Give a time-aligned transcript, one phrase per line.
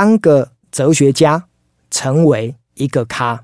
[0.00, 1.46] 当个哲学家，
[1.90, 3.42] 成为一个咖。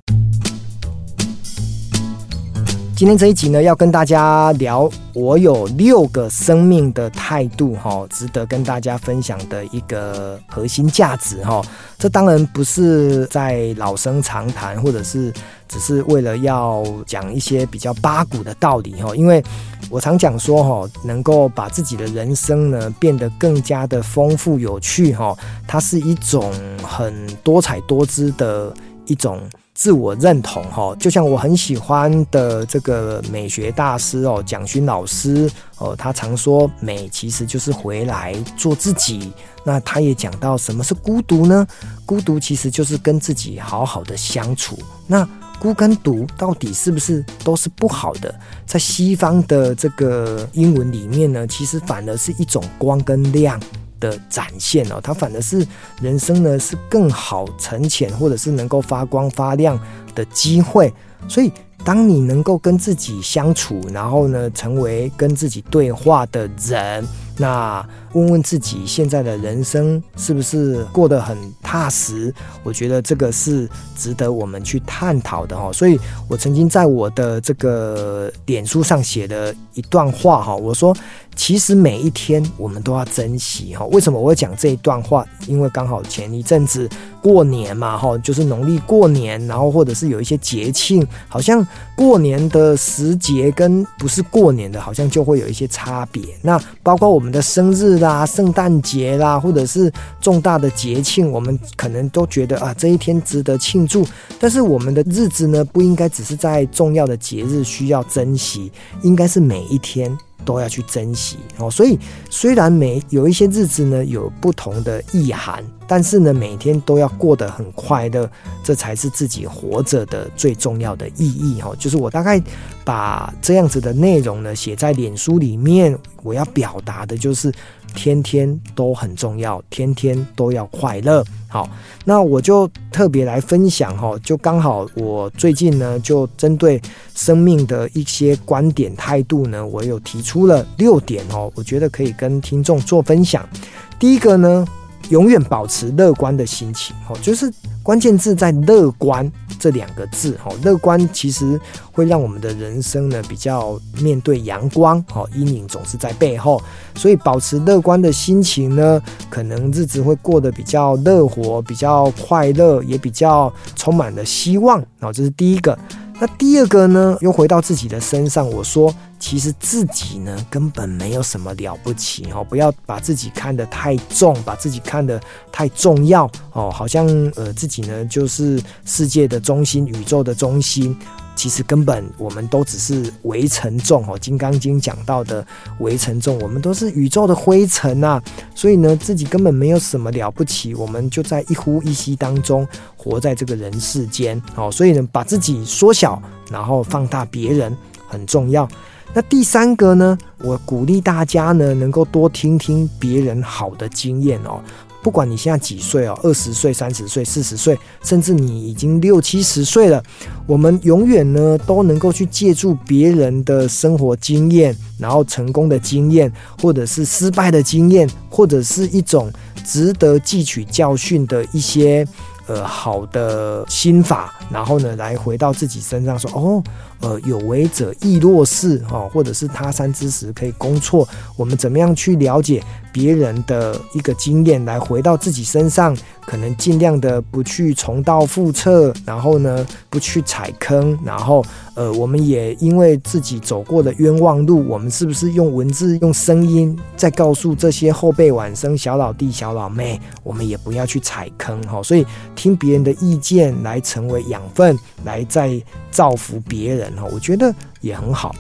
[2.95, 11.63] 今天这一集呢，要跟大家聊，我有六个生命的态度，哈，值得跟大家分享的一个核心价值，哈。
[11.99, 15.33] 这当然不是在老生常谈，或者是
[15.69, 19.15] 只是为了要讲一些比较八股的道理，哈。
[19.15, 19.43] 因为
[19.89, 25.37] 我常讲说，哈，能够把自己的人生呢变得更加的丰富有趣，哈，
[25.69, 26.53] 它是一种
[26.83, 28.75] 很多彩多姿的
[29.07, 29.41] 一种。
[29.75, 39.33] 自我认同哈，就像我很喜欢的这个美学大师哦，蒋勋老师哦，他常说美其实就是回来做自己。
[39.65, 41.67] 那他也讲到什么是孤独呢？
[42.07, 44.79] 孤独其实就是跟自己好好的相处。
[45.09, 45.29] 那
[45.59, 48.33] 孤跟独到底是不是都是不好的？
[48.67, 53.59] 在西方的这个英文里面呢，其实反而是一种光跟亮。
[54.05, 55.67] 的展现哦，它反而是
[56.03, 59.81] 人生呢是更好沉潜，或者是能够发光发亮
[60.15, 60.93] 的机会。
[61.27, 61.51] 所以，
[61.83, 67.07] 当你能够跟自己相处，然后呢，成为跟自己对话的人，
[67.39, 72.33] 那问问自己现在的人生是不是过得很踏实？
[72.63, 75.73] 我觉得这个是值得我们去探讨的哈。
[75.73, 80.95] 所以我曾经在我的这个脸书上写了一段话哈，我说。
[81.37, 83.85] 其实每一天我们都要珍惜哈。
[83.87, 85.27] 为什么我会讲这一段话？
[85.47, 86.89] 因为刚好前一阵子
[87.23, 96.23] 过年嘛哈，就是农历过年，然后或者是有一些节庆，好像过年的时节跟不是过年的，好像就会有一些差别。
[96.43, 104.07] 那包括我们的生日啦、圣诞节啦，或者是重大的节庆，我们可能都觉得啊，这一天值得庆祝。
[104.39, 108.71] 但是我们的日子呢，不应该只是在重要的节日需要珍惜，
[109.03, 110.17] 应该是每一天。
[110.45, 111.39] 都要去珍惜。
[111.59, 111.99] 哦，所以
[112.31, 118.31] 虽然每有一些日子呢有不同的意涵，但是呢每天都要过得很快乐，
[118.63, 121.75] 这才是自己活着的最重要的意义哦。
[121.79, 122.43] 就是我大概
[122.85, 127.53] 把这样子的内容呢写在脸书里面，我要表达的就是。
[127.97, 131.25] 天天都很重要，天天都要快乐。
[131.47, 131.71] 好，
[132.05, 136.83] 那我就特别来分享哈，就刚好我最近呢，就针对
[137.15, 143.49] 生命的一些观点态度呢，我有提出了六点哦，我觉得可以跟听众做分享。
[143.97, 144.67] 第一个呢，
[145.11, 151.61] 永远保持乐观的心情，哦，就是关键字在乐观这两个字，哦，乐观其实
[151.93, 156.63] 会让我们的人生呢比较面对阳光，哦，阴影总是在背后，
[156.95, 165.79] 所以保持乐观的心情呢，可能日子会过得比较乐活，比较快乐，也比较充满了希望，哦，这是第一个。
[166.21, 168.49] 那第二个呢，又回到自己的身上。
[168.49, 175.21] 我说，其实自己呢根本没有什么了不起哦，不要把自己看得太重，把自己看得
[175.51, 180.97] 太重要哦，好像呃自己呢就是世界的中心，宇宙的中心。
[181.37, 185.47] 其实根本我们都只是微尘众哦，《金刚经》讲到的
[185.81, 188.23] 微尘众，我们都是宇宙的灰尘呐。
[188.55, 194.71] 所以呢，自己根本没有什么了不起，我们就在一呼一吸当中活在这个人世间哦。
[194.71, 197.77] 所以呢，把自己缩小，然后放大别人
[198.09, 198.69] 很重要。
[199.17, 204.61] 那第三个呢，我鼓励大家呢，能够多听听别人好的经验哦。
[205.05, 210.03] 不管你现在几岁哦，二十岁、三十岁、四十岁，甚至你已经六七十岁了，
[210.47, 219.31] 我们永远呢都能够去借助别人的生活经验，然后成功的经验，或者是失败的经验，或者是一种
[219.63, 222.09] 值得汲取教训的一些
[222.47, 226.65] 呃好的心法，然后呢来回到自己身上说哦。
[227.05, 231.07] 呃，有为者亦若是哈，或者是他山之石可以攻错。
[231.37, 235.95] 我们怎么样去了解别人的一个经验，来回到自己身上，
[236.25, 241.45] 可能尽量的不去重蹈覆辙，然后呢，不去踩坑，然后
[241.75, 251.83] 呃，我们也因为自己走过的冤枉路，我们是不是用文字、用声音在告诉这些后辈晚生小老弟、小老妹，我们也不要去踩坑哈。
[251.83, 256.94] 所以听别人的意见来成为养分，来再造福别人。
[256.95, 258.35] 那我觉得也很好。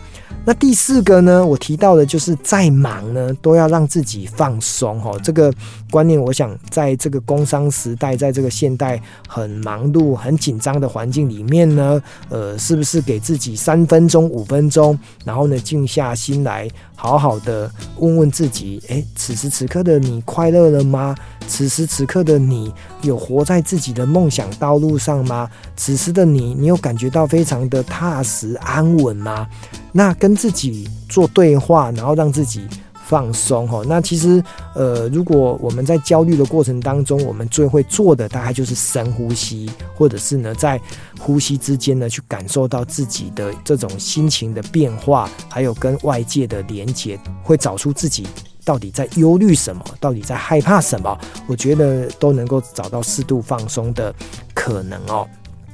[0.47, 5.01] 那第四个呢，我提到的就是再忙呢，都要让自己放松。
[5.01, 5.51] 哈，这个
[5.91, 21.15] 观念，我想在这个工商时代，在这个现代很忙碌、很紧张的环境里面呢，呃，是不是给自己三分钟、五分钟，然后呢，静下心来，好好的问问自己：诶，此时此刻的你快乐了吗？
[21.47, 22.71] 此时此刻的你
[23.01, 25.49] 有活在自己的梦想道路上吗？
[25.75, 29.47] 此时的你，你有感觉到非常的踏实安稳吗？
[29.97, 32.67] 那跟自己做对话，然后让自己
[33.07, 33.81] 放松哈。
[33.87, 34.43] 那其实
[34.75, 40.81] 呃，如果我们在焦虑的过程当中，我们最会做的大概就是深呼吸，或者是呢，在
[41.21, 48.27] 呼吸之间呢，去感受到自己的这种心情的变化，还有跟外界的连接，会找出自己
[48.65, 51.17] 到底在忧虑什么，到底在害怕什么。
[51.47, 54.13] 我觉得都能够找到适度放松的
[54.55, 55.25] 可能哦。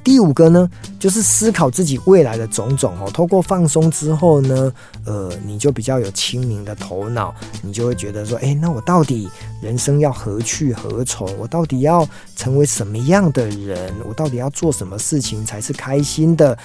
[0.03, 0.69] 第五个呢，
[0.99, 3.09] 就是思考自己未来的种种哦。
[3.11, 4.71] 透过放松之后呢，
[5.05, 9.29] 呃，你就比较有清明的头脑，你就会觉得说，哎，那我到底
[9.61, 11.29] 人生要何去何从？
[11.37, 13.93] 我到底要成为什么样的人？
[14.07, 16.57] 我到底要做什么事情才是开心的？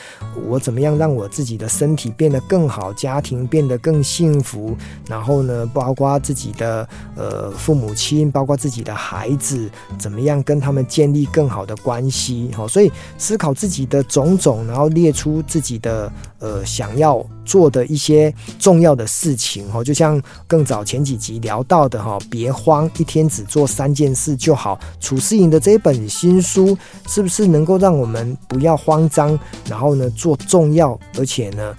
[0.48, 4.76] 我怎么样让我自己的身体变得更好，家庭变得更幸福？
[5.06, 12.50] 然后呢，包括自己的呃父母亲，包括自己的孩子，怎么样跟他们建立更好的关系？
[12.54, 12.90] 好，所以。
[13.18, 24.78] 思考自己的种种，然后列出自己的呃想要做的一些重要的事情哈，就像更早前几集聊到的哈，别慌，一天只做三件事就好。
[25.00, 26.76] 楚世颖的这一本新书，
[27.08, 29.38] 是不是能够让我们不要慌张，
[29.68, 31.74] 然后呢做重要而且呢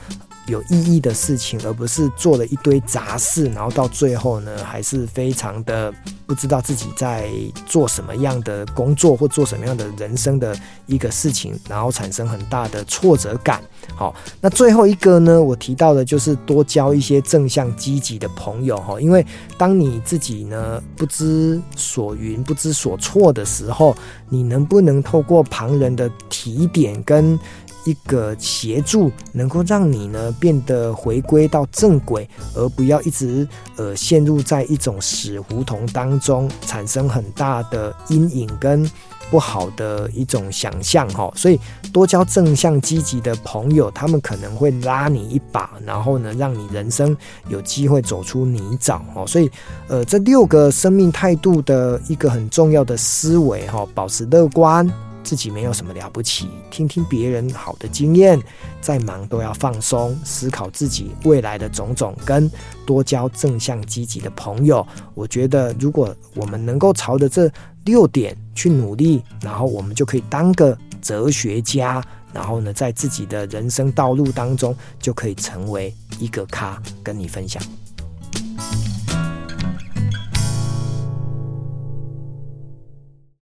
[0.47, 5.93] 有意义的事情，而不是做了一堆杂事，然后到最后呢，还是非常的
[6.25, 7.29] 不知道自己在
[7.65, 13.61] 做什么样的工作或做什么样的人生的一个事情，然后产生很大的挫折感。
[13.95, 19.25] 好，那最后一个呢，我提到的就是多交一些正向积极的朋友哈，因为
[19.57, 23.95] 当你自己呢不知所云、不知所措的时候，
[24.29, 27.37] 你能不能透过旁人的提点跟
[27.87, 33.47] 一个协助能够让你呢变得回归到正轨，而不要一直
[33.77, 38.89] 呃陷入在一种死胡同当中，产生很大的阴影跟
[39.31, 41.31] 不好的一种想象哈。
[41.33, 41.57] 所以
[41.93, 47.15] 多交正向积极的朋友，他们可能会拉你一把，然后呢让你人生
[47.47, 49.25] 有机会走出泥沼哦。
[49.25, 49.49] 所以
[49.87, 54.85] 呃这六个生命态度的一个很重要的思维哈，保持乐观。
[55.27, 58.41] 自己没有什么了不起，听听别人好的经验，
[58.79, 62.49] 再忙都要放松，思考自己未来的种种，跟
[62.85, 64.87] 多交正向积极的朋友。
[65.13, 67.51] 我觉得，如果我们能够朝着这
[67.83, 72.01] 六点去努力，然后我们就可以当个哲学家，
[72.31, 77.61] 然后呢，在自己的人生道路当中就可以成为一个咖，跟你分享。